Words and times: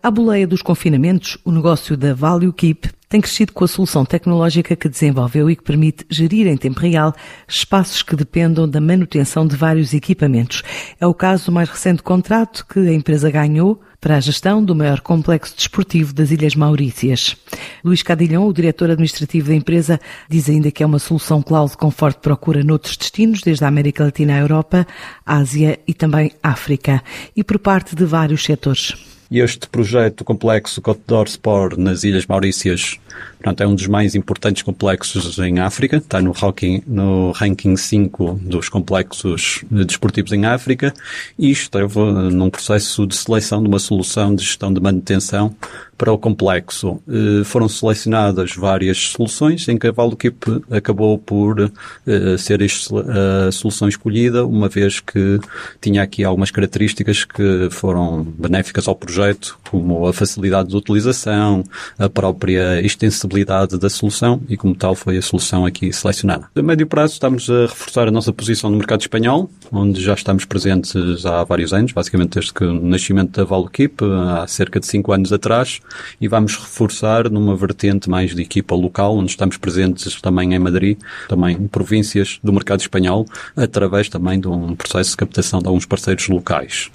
À 0.00 0.12
boleia 0.12 0.46
dos 0.46 0.62
confinamentos, 0.62 1.36
o 1.44 1.50
negócio 1.50 1.96
da 1.96 2.14
Value 2.14 2.52
Keep 2.52 2.88
tem 3.08 3.20
crescido 3.20 3.52
com 3.52 3.64
a 3.64 3.68
solução 3.68 4.04
tecnológica 4.04 4.76
que 4.76 4.88
desenvolveu 4.88 5.50
e 5.50 5.56
que 5.56 5.62
permite 5.62 6.06
gerir 6.08 6.46
em 6.46 6.56
tempo 6.56 6.78
real 6.78 7.12
espaços 7.48 8.02
que 8.02 8.14
dependam 8.14 8.68
da 8.68 8.80
manutenção 8.80 9.44
de 9.44 9.56
vários 9.56 9.92
equipamentos. 9.92 10.62
É 11.00 11.06
o 11.06 11.12
caso 11.12 11.46
do 11.46 11.52
mais 11.52 11.68
recente 11.68 12.00
contrato 12.00 12.64
que 12.64 12.78
a 12.78 12.92
empresa 12.92 13.28
ganhou 13.28 13.80
para 14.00 14.16
a 14.16 14.20
gestão 14.20 14.64
do 14.64 14.72
maior 14.72 15.00
complexo 15.00 15.56
desportivo 15.56 16.14
das 16.14 16.30
Ilhas 16.30 16.54
Maurícias. 16.54 17.36
Luís 17.84 18.00
Cadilhão, 18.00 18.46
o 18.46 18.52
diretor 18.52 18.90
administrativo 18.90 19.48
da 19.48 19.54
empresa, 19.54 19.98
diz 20.28 20.48
ainda 20.48 20.70
que 20.70 20.84
é 20.84 20.86
uma 20.86 21.00
solução 21.00 21.42
cloud 21.42 21.76
com 21.76 21.90
forte 21.90 22.20
procura 22.20 22.62
noutros 22.62 22.96
destinos, 22.96 23.40
desde 23.40 23.64
a 23.64 23.68
América 23.68 24.04
Latina 24.04 24.34
à 24.34 24.38
Europa, 24.38 24.86
Ásia 25.26 25.80
e 25.88 25.92
também 25.92 26.30
África, 26.40 27.02
e 27.34 27.42
por 27.42 27.58
parte 27.58 27.96
de 27.96 28.04
vários 28.04 28.44
setores. 28.44 29.17
E 29.30 29.40
este 29.40 29.68
projeto 29.68 30.24
complexo 30.24 30.80
Côte 30.80 31.02
d'Or 31.06 31.28
Sport 31.28 31.76
nas 31.76 32.02
Ilhas 32.02 32.26
Maurícias, 32.26 32.98
portanto, 33.38 33.60
é 33.62 33.66
um 33.66 33.74
dos 33.74 33.86
mais 33.86 34.14
importantes 34.14 34.62
complexos 34.62 35.38
em 35.38 35.60
África, 35.60 35.98
está 35.98 36.20
no 36.20 36.32
ranking, 36.32 36.82
no 36.86 37.32
ranking 37.32 37.76
5 37.76 38.40
dos 38.42 38.68
complexos 38.68 39.64
desportivos 39.70 40.32
em 40.32 40.46
África, 40.46 40.92
e 41.38 41.50
esteve 41.50 41.98
num 42.32 42.50
processo 42.50 43.06
de 43.06 43.16
seleção 43.16 43.62
de 43.62 43.68
uma 43.68 43.78
solução 43.78 44.34
de 44.34 44.42
gestão 44.44 44.72
de 44.72 44.80
manutenção 44.80 45.54
para 45.98 46.12
o 46.12 46.16
complexo. 46.16 47.02
Eh, 47.08 47.42
foram 47.44 47.68
selecionadas 47.68 48.54
várias 48.54 48.96
soluções, 48.98 49.66
em 49.68 49.76
que 49.76 49.88
a 49.88 49.92
Valukip 49.92 50.62
acabou 50.70 51.18
por 51.18 51.60
eh, 52.06 52.36
ser 52.38 52.60
a 52.62 53.50
solução 53.50 53.88
escolhida, 53.88 54.46
uma 54.46 54.68
vez 54.68 55.00
que 55.00 55.40
tinha 55.80 56.02
aqui 56.02 56.22
algumas 56.22 56.52
características 56.52 57.24
que 57.24 57.68
foram 57.70 58.22
benéficas 58.22 58.86
ao 58.86 58.94
projeto, 58.94 59.58
como 59.68 60.06
a 60.06 60.12
facilidade 60.12 60.68
de 60.68 60.76
utilização, 60.76 61.64
a 61.98 62.08
própria 62.08 62.80
extensibilidade 63.08 63.78
da 63.78 63.88
solução, 63.88 64.40
e 64.48 64.56
como 64.56 64.74
tal 64.74 64.94
foi 64.94 65.16
a 65.16 65.22
solução 65.22 65.64
aqui 65.66 65.92
selecionada. 65.92 66.48
A 66.54 66.62
médio 66.62 66.86
prazo 66.86 67.14
estamos 67.14 67.48
a 67.50 67.62
reforçar 67.62 68.08
a 68.08 68.10
nossa 68.10 68.32
posição 68.32 68.70
no 68.70 68.76
mercado 68.76 69.00
espanhol, 69.00 69.50
onde 69.72 70.00
já 70.00 70.14
estamos 70.14 70.44
presentes 70.44 71.24
há 71.26 71.42
vários 71.44 71.72
anos, 71.72 71.92
basicamente 71.92 72.34
desde 72.34 72.52
que 72.52 72.64
o 72.64 72.72
nascimento 72.74 73.32
da 73.32 73.44
Valukip, 73.44 74.04
há 74.04 74.46
cerca 74.46 74.78
de 74.78 74.86
5 74.86 75.12
anos 75.12 75.32
atrás, 75.32 75.80
e 76.20 76.28
vamos 76.28 76.56
reforçar 76.56 77.30
numa 77.30 77.56
vertente 77.56 78.08
mais 78.08 78.34
de 78.34 78.42
equipa 78.42 78.74
local, 78.74 79.16
onde 79.16 79.30
estamos 79.30 79.56
presentes 79.56 80.20
também 80.20 80.54
em 80.54 80.58
Madrid, 80.58 80.98
também 81.28 81.56
em 81.56 81.66
províncias 81.66 82.38
do 82.42 82.52
mercado 82.52 82.80
espanhol, 82.80 83.26
através 83.56 84.08
também 84.08 84.38
de 84.38 84.48
um 84.48 84.74
processo 84.74 85.10
de 85.10 85.16
captação 85.16 85.60
de 85.60 85.66
alguns 85.66 85.86
parceiros 85.86 86.28
locais. 86.28 86.90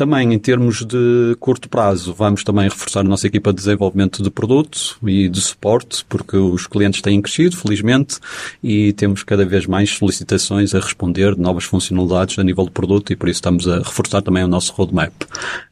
Também 0.00 0.32
em 0.32 0.38
termos 0.38 0.82
de 0.82 1.36
curto 1.38 1.68
prazo, 1.68 2.14
vamos 2.14 2.42
também 2.42 2.64
reforçar 2.70 3.00
a 3.00 3.04
nossa 3.04 3.26
equipa 3.26 3.52
de 3.52 3.58
desenvolvimento 3.58 4.22
de 4.22 4.30
produto 4.30 4.96
e 5.06 5.28
de 5.28 5.38
suporte, 5.42 6.06
porque 6.08 6.38
os 6.38 6.66
clientes 6.66 7.02
têm 7.02 7.20
crescido, 7.20 7.54
felizmente, 7.54 8.16
e 8.64 8.94
temos 8.94 9.22
cada 9.22 9.44
vez 9.44 9.66
mais 9.66 9.90
solicitações 9.90 10.74
a 10.74 10.80
responder 10.80 11.34
de 11.34 11.42
novas 11.42 11.64
funcionalidades 11.64 12.38
a 12.38 12.42
nível 12.42 12.64
de 12.64 12.70
produto 12.70 13.12
e 13.12 13.16
por 13.16 13.28
isso 13.28 13.40
estamos 13.40 13.68
a 13.68 13.80
reforçar 13.80 14.22
também 14.22 14.42
o 14.42 14.48
nosso 14.48 14.72
roadmap. 14.72 15.12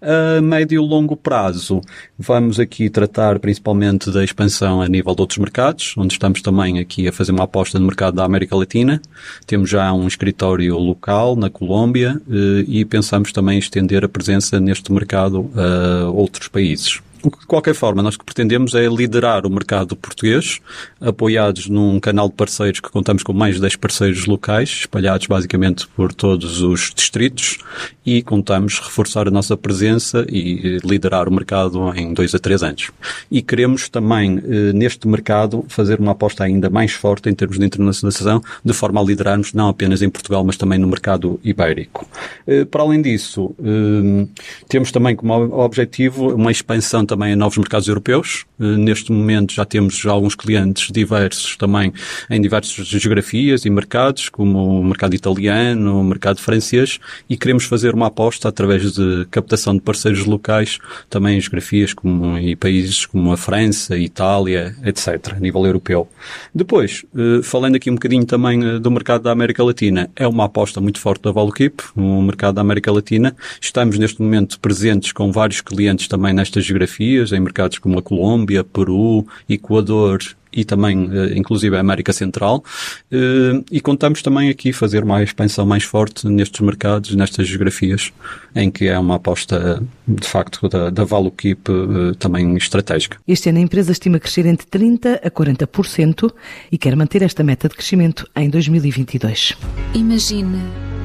A 0.03 0.43
médio 0.43 0.77
e 0.77 0.87
longo 0.87 1.17
prazo, 1.17 1.81
vamos 2.19 2.61
aqui 2.61 2.91
tratar 2.91 3.39
principalmente 3.39 4.11
da 4.11 4.23
expansão 4.23 4.83
a 4.83 4.89
nível 4.89 5.15
de 5.15 5.22
outros 5.22 5.39
mercados, 5.39 5.95
onde 5.97 6.12
estamos 6.12 6.43
também 6.43 6.78
aqui 6.78 7.09
a 7.09 7.12
fazer 7.12 7.33
uma 7.33 7.45
aposta 7.45 7.78
no 7.78 7.87
mercado 7.87 8.16
da 8.16 8.27
América 8.27 8.55
Latina. 8.55 9.00
Temos 9.47 9.71
já 9.71 9.91
um 9.95 10.06
escritório 10.06 10.77
local 10.77 11.34
na 11.34 11.49
Colômbia 11.49 12.21
eh, 12.31 12.65
e 12.69 12.84
pensamos 12.84 13.33
também 13.33 13.59
estender 13.59 14.05
a 14.05 14.18
presença 14.19 14.61
neste 14.61 14.93
mercado 14.93 15.51
a 15.55 16.11
outros 16.11 16.49
países. 16.49 17.01
De 17.23 17.47
qualquer 17.47 17.75
forma, 17.75 18.03
nós 18.03 18.17
que 18.17 18.25
pretendemos 18.25 18.75
é 18.75 18.87
liderar 18.87 19.45
o 19.45 19.51
mercado 19.51 19.97
português, 19.97 20.61
apoiados 21.01 21.69
num 21.69 21.99
canal 21.99 22.29
de 22.29 22.34
parceiros 22.34 22.81
que 22.81 22.91
contamos 22.91 23.23
com 23.23 23.33
mais 23.33 23.56
de 23.56 23.61
10 23.61 23.77
parceiros 23.77 24.27
locais, 24.27 24.69
espalhados 24.69 25.27
basicamente 25.27 25.89
por 25.89 26.12
todos 26.15 26.62
os 26.62 26.93
distritos, 26.95 27.59
e 28.07 28.23
contamos 28.23 28.78
reforçar 28.78 29.27
a 29.28 29.31
nossa 29.31 29.57
presença 29.57 30.25
e 30.31 30.78
liderar 30.84 31.28
o 31.28 31.33
mercado 31.33 31.93
em 31.95 32.15
dois 32.15 32.34
a 32.34 32.39
três 32.39 32.62
anos. 32.62 32.91
E 33.31 33.43
queremos 33.43 33.89
também, 33.89 34.39
eh, 34.39 34.73
neste 34.73 35.07
mercado, 35.09 35.65
fazer 35.69 35.99
uma 35.99 36.12
aposta 36.12 36.45
ainda 36.45 36.71
mais 36.71 36.93
forte 36.93 37.28
em 37.28 37.34
termos 37.34 37.59
de 37.59 37.67
internacionalização, 37.67 38.41
de 38.65 38.73
forma 38.73 39.01
a 39.01 39.05
liderarmos 39.05 39.53
não 39.53 39.69
apenas 39.69 40.03
em 40.03 40.09
Portugal, 40.09 40.45
mas 40.45 40.57
também 40.57 40.78
no 40.78 40.87
mercado 40.87 41.41
ibérico. 41.43 42.09
Eh, 42.47 42.65
para 42.65 42.83
além 42.83 43.03
disso, 43.03 43.55
eh, 43.62 44.27
temos 44.69 44.93
também 44.93 45.17
como 45.17 45.34
objetivo 45.61 46.34
uma 46.34 46.51
expansão 46.51 47.05
também 47.05 47.18
a 47.27 47.37
novos 47.37 47.59
mercados 47.59 47.89
europeus. 47.89 48.45
Eh, 48.61 48.77
neste 48.77 49.12
momento 49.12 49.53
já 49.53 49.65
temos 49.65 50.05
alguns 50.06 50.34
clientes 50.34 50.91
diversos 50.91 51.56
também 51.56 51.93
em 52.31 52.41
diversas 52.41 52.87
geografias 52.87 53.65
e 53.65 53.71
mercados, 53.71 54.29
como 54.29 54.81
o 54.81 54.84
mercado 54.84 55.15
italiano, 55.15 56.01
o 56.01 56.05
mercado 56.05 56.41
francês, 56.41 56.99
e 57.28 57.37
queremos 57.37 57.65
fazer 57.65 57.95
uma 57.95 58.07
aposta 58.07 58.49
através 58.49 58.93
de 58.93 59.27
captação 59.31 59.75
de 59.75 59.81
parceiros 59.81 60.25
locais, 60.25 60.78
também 61.11 61.39
em 61.39 61.41
geografias 61.41 61.93
como, 61.93 62.39
e 62.39 62.55
países 62.55 63.07
como 63.07 63.33
a 63.33 63.37
França, 63.37 63.95
a 63.95 63.99
Itália, 63.99 64.77
etc., 64.84 65.34
a 65.37 65.41
nível 65.41 65.65
europeu. 65.67 66.09
Depois, 66.55 67.05
eh, 67.17 67.43
falando 67.43 67.77
aqui 67.77 67.91
um 67.91 67.95
bocadinho 67.95 68.25
também 68.25 68.65
eh, 68.65 68.78
do 68.78 68.91
mercado 68.91 69.23
da 69.23 69.33
América 69.33 69.62
Latina, 69.65 70.11
é 70.15 70.27
uma 70.27 70.45
aposta 70.45 70.81
muito 70.81 71.01
forte 71.01 71.23
da 71.23 71.33
Valukip, 71.33 71.83
no 71.97 72.23
mercado 72.23 72.57
da 72.57 72.61
América 72.61 72.93
Latina. 72.93 73.34
Estamos 73.61 73.99
neste 73.99 74.21
momento 74.23 74.59
presentes 74.61 75.12
com 75.12 75.33
vários 75.33 75.61
clientes 75.61 76.09
também 76.09 76.33
nesta 76.33 76.61
geografia 76.61 76.97
geografias, 76.98 77.32
em 77.32 77.41
mercados 77.41 77.78
como 77.78 77.98
a 77.98 78.03
Colômbia, 78.03 78.64
Peru, 78.64 79.26
Equador 79.48 80.19
e 80.50 80.64
também, 80.64 81.09
eh, 81.12 81.36
inclusive, 81.36 81.76
a 81.76 81.81
América 81.81 82.12
Central. 82.12 82.64
Eh, 83.12 83.62
e 83.70 83.81
contamos 83.81 84.22
também 84.22 84.48
aqui 84.48 84.72
fazer 84.72 85.04
uma 85.04 85.22
expansão 85.22 85.64
mais 85.66 85.84
forte 85.84 86.26
nestes 86.26 86.60
mercados, 86.60 87.14
nestas 87.14 87.47
geografias, 87.47 88.12
em 88.56 88.70
que 88.70 88.88
é 88.88 88.98
uma 88.98 89.16
aposta, 89.16 89.82
de 90.06 90.26
facto, 90.26 90.69
da, 90.69 90.91
da 90.91 91.04
Keep 91.36 91.70
eh, 91.70 92.14
também 92.19 92.56
estratégica. 92.56 93.19
Este 93.28 93.50
ano 93.50 93.59
a 93.59 93.62
empresa 93.62 93.92
estima 93.92 94.19
crescer 94.19 94.47
entre 94.47 94.66
30% 94.66 95.20
a 95.22 95.30
40% 95.30 96.32
e 96.72 96.78
quer 96.78 96.97
manter 96.97 97.22
esta 97.22 97.44
meta 97.44 97.69
de 97.69 97.75
crescimento 97.75 98.26
em 98.34 98.48
2022. 98.48 99.54
Imagine, 99.94 100.59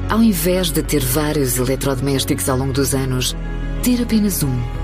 ao 0.08 0.22
invés 0.22 0.70
de 0.70 0.82
ter 0.82 1.00
vários 1.00 1.58
eletrodomésticos 1.58 2.48
ao 2.48 2.56
longo 2.56 2.72
dos 2.72 2.94
anos, 2.94 3.36
ter 3.82 4.02
apenas 4.02 4.42
um 4.42 4.83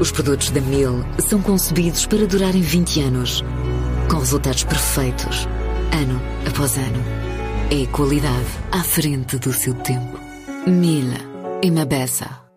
os 0.00 0.10
produtos 0.10 0.50
da 0.50 0.60
Miele 0.60 1.04
são 1.18 1.42
concebidos 1.42 2.06
para 2.06 2.26
durarem 2.26 2.62
20 2.62 3.00
anos, 3.02 3.44
com 4.10 4.18
resultados 4.18 4.64
perfeitos, 4.64 5.48
ano 5.92 6.20
após 6.46 6.76
ano. 6.76 7.04
É 7.70 7.86
qualidade 7.86 8.46
à 8.72 8.82
frente 8.82 9.38
do 9.38 9.52
seu 9.52 9.74
tempo. 9.74 10.18
Miele, 10.66 11.18
uma 11.64 11.84
beça. 11.84 12.47